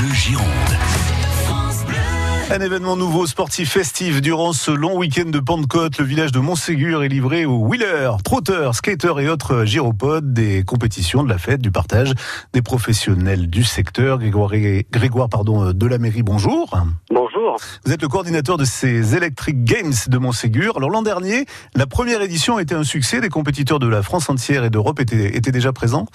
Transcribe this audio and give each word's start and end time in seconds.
Bleu 0.00 0.14
Gironde. 0.14 0.46
Un 2.50 2.60
événement 2.60 2.96
nouveau 2.96 3.26
sportif 3.26 3.72
festif 3.72 4.22
durant 4.22 4.54
ce 4.54 4.70
long 4.70 4.96
week-end 4.96 5.28
de 5.28 5.40
Pentecôte. 5.40 5.98
Le 5.98 6.06
village 6.06 6.32
de 6.32 6.38
Montségur 6.38 7.04
est 7.04 7.08
livré 7.08 7.44
aux 7.44 7.58
wheelers, 7.58 8.12
trotteurs, 8.24 8.74
skaters 8.74 9.20
et 9.20 9.28
autres 9.28 9.66
gyropodes 9.66 10.32
des 10.32 10.64
compétitions 10.64 11.22
de 11.22 11.28
la 11.28 11.36
fête, 11.36 11.60
du 11.60 11.70
partage 11.70 12.14
des 12.54 12.62
professionnels 12.62 13.50
du 13.50 13.62
secteur. 13.62 14.18
Grégoire, 14.18 14.52
Grégoire 14.90 15.28
pardon, 15.28 15.72
de 15.72 15.86
la 15.86 15.98
mairie, 15.98 16.22
bonjour. 16.22 16.78
Bonjour. 17.10 17.58
Vous 17.84 17.92
êtes 17.92 18.00
le 18.00 18.08
coordinateur 18.08 18.56
de 18.56 18.64
ces 18.64 19.14
Electric 19.14 19.64
Games 19.64 19.92
de 20.06 20.16
Montségur. 20.16 20.78
Alors 20.78 20.88
l'an 20.88 21.02
dernier, 21.02 21.44
la 21.74 21.86
première 21.86 22.22
édition 22.22 22.56
a 22.56 22.62
été 22.62 22.74
un 22.74 22.84
succès. 22.84 23.20
Des 23.20 23.28
compétiteurs 23.28 23.78
de 23.78 23.86
la 23.86 24.02
France 24.02 24.30
entière 24.30 24.64
et 24.64 24.70
d'Europe 24.70 24.98
étaient, 24.98 25.36
étaient 25.36 25.52
déjà 25.52 25.74
présents. 25.74 26.06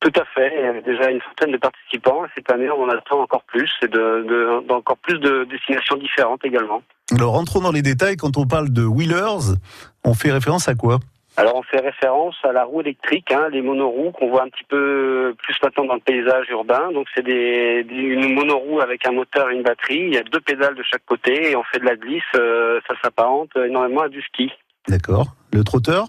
Tout 0.00 0.12
à 0.20 0.24
fait. 0.26 0.52
Il 0.58 0.64
y 0.64 0.68
avait 0.68 0.82
déjà 0.82 1.10
une 1.10 1.20
centaine 1.22 1.52
de 1.52 1.56
participants. 1.56 2.24
Cette 2.34 2.50
année, 2.50 2.70
on 2.70 2.84
en 2.84 2.88
attend 2.90 3.20
encore 3.22 3.42
plus 3.44 3.70
et 3.82 3.88
de, 3.88 4.24
de, 4.28 4.66
d'encore 4.68 4.98
plus 4.98 5.18
de 5.18 5.44
destinations 5.44 5.96
différentes 5.96 6.44
également. 6.44 6.82
Alors 7.14 7.32
rentrons 7.32 7.60
dans 7.60 7.72
les 7.72 7.82
détails. 7.82 8.16
Quand 8.16 8.36
on 8.36 8.46
parle 8.46 8.70
de 8.70 8.84
wheelers, 8.84 9.56
on 10.04 10.14
fait 10.14 10.32
référence 10.32 10.68
à 10.68 10.74
quoi? 10.74 10.98
Alors, 11.38 11.54
on 11.54 11.62
fait 11.62 11.80
référence 11.80 12.34
à 12.44 12.52
la 12.52 12.64
roue 12.64 12.80
électrique, 12.80 13.30
hein, 13.30 13.48
les 13.52 13.60
monoroues 13.60 14.10
qu'on 14.12 14.30
voit 14.30 14.42
un 14.44 14.48
petit 14.48 14.64
peu 14.64 15.34
plus 15.42 15.54
maintenant 15.62 15.84
dans 15.84 15.94
le 15.94 16.00
paysage 16.00 16.48
urbain. 16.48 16.90
Donc, 16.92 17.08
c'est 17.14 17.22
des, 17.22 17.84
des- 17.84 17.94
une 17.94 18.32
monoroue 18.32 18.80
avec 18.80 19.06
un 19.06 19.12
moteur 19.12 19.50
et 19.50 19.54
une 19.54 19.62
batterie. 19.62 19.98
Il 20.00 20.14
y 20.14 20.16
a 20.16 20.22
deux 20.22 20.40
pédales 20.40 20.74
de 20.74 20.82
chaque 20.82 21.04
côté 21.04 21.50
et 21.50 21.54
on 21.54 21.62
fait 21.64 21.78
de 21.78 21.84
la 21.84 21.96
glisse. 21.96 22.22
euh, 22.36 22.80
ça 22.88 22.94
s'apparente 23.02 23.50
énormément 23.54 24.00
à 24.00 24.08
du 24.08 24.22
ski. 24.22 24.50
D'accord. 24.88 25.26
Le 25.52 25.62
trotteur? 25.62 26.06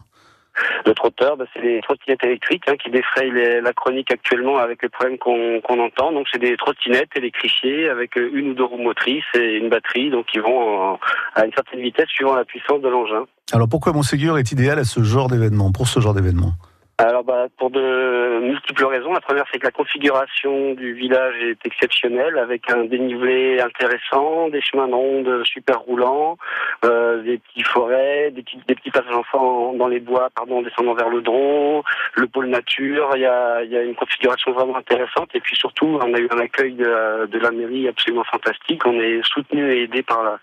Le 0.85 0.93
trotteur, 0.93 1.37
bah, 1.37 1.45
c'est 1.53 1.61
des 1.61 1.81
trottinettes 1.81 2.23
électriques 2.23 2.63
hein, 2.67 2.75
qui 2.77 2.89
défrayent 2.89 3.61
la 3.61 3.73
chronique 3.73 4.11
actuellement 4.11 4.57
avec 4.57 4.81
les 4.81 4.89
problèmes 4.89 5.17
qu'on 5.17 5.79
entend. 5.79 6.11
Donc 6.11 6.27
c'est 6.31 6.39
des 6.39 6.57
trottinettes 6.57 7.15
électrifiées 7.15 7.89
avec 7.89 8.17
euh, 8.17 8.29
une 8.33 8.49
ou 8.49 8.53
deux 8.53 8.63
roues 8.63 8.81
motrices 8.81 9.25
et 9.33 9.55
une 9.57 9.69
batterie, 9.69 10.09
donc 10.09 10.25
qui 10.27 10.39
vont 10.39 10.97
à 11.35 11.45
une 11.45 11.53
certaine 11.53 11.81
vitesse 11.81 12.09
suivant 12.09 12.35
la 12.35 12.45
puissance 12.45 12.81
de 12.81 12.89
l'engin. 12.89 13.25
Alors 13.53 13.69
pourquoi 13.69 13.93
Montségur 13.93 14.37
est 14.37 14.51
idéal 14.51 14.79
à 14.79 14.83
ce 14.83 15.03
genre 15.03 15.27
d'événement, 15.29 15.71
pour 15.71 15.87
ce 15.87 15.99
genre 15.99 16.13
d'événement? 16.13 16.53
Alors 16.99 17.23
bah, 17.23 17.45
pour 17.59 17.69
de 17.69 18.39
multiples 18.41 18.85
raisons. 18.85 19.13
La 19.13 19.21
première, 19.21 19.45
c'est 19.51 19.59
que 19.59 19.65
la 19.65 19.71
configuration 19.71 20.73
du 20.73 20.93
village 20.93 21.35
est 21.43 21.63
exceptionnelle, 21.63 22.39
avec 22.39 22.71
un 22.71 22.85
dénivelé 22.85 23.61
intéressant, 23.61 24.49
des 24.49 24.61
chemins 24.61 24.87
de 24.87 24.95
ronde 24.95 25.43
super 25.45 25.79
roulants, 25.81 26.39
euh, 26.85 27.21
des 27.21 27.37
petits 27.37 27.61
forêts, 27.61 28.31
des 28.31 28.41
petits, 28.41 28.59
des 28.67 28.73
petits 28.73 28.89
passages 28.89 29.13
enfants 29.13 29.73
dans 29.73 29.87
les 29.87 29.99
bois, 29.99 30.29
pardon, 30.33 30.63
descendant 30.63 30.95
vers 30.95 31.09
le 31.09 31.21
Dron, 31.21 31.83
le 32.15 32.25
pôle 32.25 32.47
nature. 32.47 33.11
Il 33.13 33.21
y 33.21 33.27
a, 33.27 33.63
y 33.63 33.77
a 33.77 33.83
une 33.83 33.93
configuration 33.93 34.51
vraiment 34.53 34.77
intéressante. 34.77 35.29
Et 35.35 35.39
puis 35.39 35.55
surtout, 35.55 35.99
on 36.01 36.13
a 36.15 36.17
eu 36.17 36.27
un 36.31 36.39
accueil 36.39 36.73
de, 36.73 37.27
de 37.27 37.37
la 37.37 37.51
mairie 37.51 37.87
absolument 37.87 38.23
fantastique. 38.23 38.83
On 38.87 38.99
est 38.99 39.23
soutenu 39.23 39.71
et 39.71 39.83
aidé 39.83 40.01
par 40.01 40.23
la- 40.23 40.39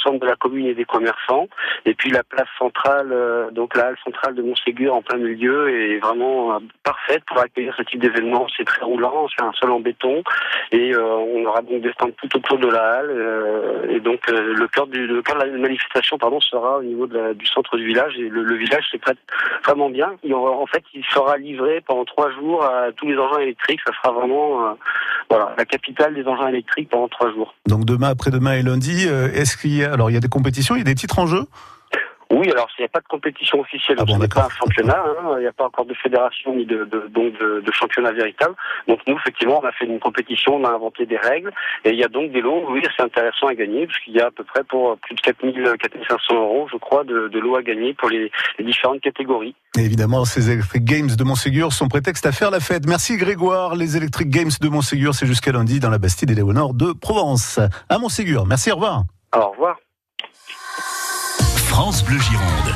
l'ensemble 0.00 0.20
de 0.20 0.26
la 0.26 0.36
commune 0.36 0.66
et 0.66 0.74
des 0.74 0.84
commerçants. 0.84 1.48
Et 1.84 1.94
puis 1.94 2.10
la 2.10 2.22
place 2.22 2.48
centrale, 2.58 3.10
euh, 3.12 3.50
donc 3.50 3.76
la 3.76 3.88
halle 3.88 3.96
centrale 4.04 4.34
de 4.34 4.42
Montségur 4.42 4.94
en 4.94 5.02
plein 5.02 5.18
milieu 5.18 5.70
est 5.70 5.98
vraiment 5.98 6.54
euh, 6.54 6.58
parfaite 6.82 7.22
pour 7.26 7.38
accueillir 7.38 7.74
ce 7.76 7.82
type 7.82 8.00
d'événement. 8.00 8.46
C'est 8.56 8.64
très 8.64 8.84
roulant, 8.84 9.26
c'est 9.36 9.44
un 9.44 9.52
sol 9.52 9.70
en 9.70 9.80
béton 9.80 10.22
et 10.72 10.94
euh, 10.94 11.02
on 11.02 11.44
aura 11.44 11.62
donc 11.62 11.82
des 11.82 11.92
stands 11.92 12.10
tout 12.20 12.36
autour 12.36 12.58
de 12.58 12.68
la 12.68 12.98
halle. 12.98 13.90
et 13.90 14.00
donc 14.00 14.20
le 14.28 14.66
cœur 14.68 14.86
du 14.86 15.06
cœur 15.22 15.36
de 15.36 15.44
la 15.44 15.58
manifestation 15.58 16.18
pardon 16.18 16.40
sera 16.40 16.78
au 16.78 16.82
niveau 16.82 17.06
de 17.06 17.18
la- 17.18 17.34
du 17.34 17.46
centre 17.46 17.76
du 17.76 17.86
village 17.86 18.16
et 18.18 18.28
le, 18.28 18.54
village 18.54 18.86
se 18.90 18.96
prête 18.96 19.18
vraiment 19.64 19.90
bien. 19.90 20.12
En 20.32 20.66
fait, 20.66 20.82
il 20.94 21.04
sera 21.04 21.36
livré 21.36 21.80
pendant 21.80 22.04
trois 22.04 22.30
jours 22.32 22.64
à 22.64 22.92
tous 22.92 23.06
les 23.08 23.16
engins 23.16 23.40
électriques. 23.40 23.80
Ça 23.86 23.92
sera 23.94 24.12
vraiment 24.12 24.76
voilà 25.30 25.54
la 25.56 25.64
capitale 25.64 26.14
des 26.14 26.26
engins 26.26 26.48
électriques 26.48 26.90
pendant 26.90 27.08
trois 27.08 27.32
jours. 27.32 27.54
Donc 27.66 27.84
demain, 27.84 28.08
après-demain 28.08 28.54
et 28.54 28.62
lundi, 28.62 29.06
euh, 29.06 29.30
est-ce 29.32 29.56
qu'il 29.56 29.74
y 29.74 29.84
a 29.84 29.92
alors 29.92 30.10
il 30.10 30.14
y 30.14 30.16
a 30.16 30.20
des 30.20 30.28
compétitions, 30.28 30.74
il 30.74 30.78
y 30.78 30.82
a 30.82 30.84
des 30.84 30.94
titres 30.94 31.18
en 31.18 31.26
jeu? 31.26 31.44
Oui, 32.40 32.50
alors 32.50 32.70
il 32.78 32.80
n'y 32.80 32.86
a 32.86 32.88
pas 32.88 33.00
de 33.00 33.06
compétition 33.06 33.60
officielle, 33.60 33.98
Ah 34.00 34.04
donc 34.06 34.08
bon, 34.08 34.14
ce 34.14 34.20
n'est 34.22 34.28
pas 34.28 34.46
un 34.46 34.56
championnat, 34.58 35.04
hein, 35.06 35.34
il 35.36 35.42
n'y 35.42 35.46
a 35.46 35.52
pas 35.52 35.66
encore 35.66 35.84
de 35.84 35.92
fédération 35.92 36.56
ni 36.56 36.64
de, 36.64 36.84
de, 36.84 37.06
donc 37.08 37.38
de, 37.38 37.60
de 37.60 37.72
championnat 37.72 38.12
véritable. 38.12 38.54
Donc 38.88 39.00
nous, 39.06 39.14
effectivement, 39.16 39.60
on 39.62 39.66
a 39.66 39.72
fait 39.72 39.84
une 39.84 40.00
compétition, 40.00 40.56
on 40.56 40.64
a 40.64 40.70
inventé 40.70 41.04
des 41.04 41.18
règles, 41.18 41.52
et 41.84 41.90
il 41.90 41.98
y 41.98 42.02
a 42.02 42.08
donc 42.08 42.32
des 42.32 42.40
lots, 42.40 42.64
oui, 42.70 42.80
c'est 42.96 43.02
intéressant 43.02 43.48
à 43.48 43.54
gagner, 43.54 43.86
puisqu'il 43.86 44.14
y 44.14 44.20
a 44.22 44.28
à 44.28 44.30
peu 44.30 44.42
près 44.42 44.64
pour 44.64 44.96
plus 45.00 45.14
de 45.14 45.20
4000, 45.20 45.74
4500 45.82 46.34
euros, 46.34 46.66
je 46.72 46.78
crois, 46.78 47.04
de, 47.04 47.28
de 47.28 47.38
lots 47.38 47.56
à 47.56 47.62
gagner 47.62 47.92
pour 47.92 48.08
les, 48.08 48.32
les 48.58 48.64
différentes 48.64 49.02
catégories. 49.02 49.54
Et 49.76 49.84
évidemment, 49.84 50.24
ces 50.24 50.50
Electric 50.50 50.82
Games 50.82 51.10
de 51.14 51.24
Montségur 51.24 51.74
sont 51.74 51.88
prétexte 51.88 52.24
à 52.24 52.32
faire 52.32 52.50
la 52.50 52.60
fête. 52.60 52.86
Merci 52.86 53.18
Grégoire. 53.18 53.76
Les 53.76 53.98
Electric 53.98 54.30
Games 54.30 54.50
de 54.58 54.68
Montségur, 54.70 55.14
c'est 55.14 55.26
jusqu'à 55.26 55.52
lundi 55.52 55.78
dans 55.78 55.90
la 55.90 55.98
Bastide 55.98 56.30
et 56.30 56.34
Léonore 56.34 56.72
de 56.72 56.92
Provence. 56.92 57.60
À 57.90 57.98
Montségur. 57.98 58.46
Merci, 58.46 58.72
au 58.72 58.76
revoir. 58.76 59.02
Au 59.36 59.50
revoir. 59.50 59.76
France 61.70 62.02
Bleu 62.02 62.18
Gironde. 62.18 62.74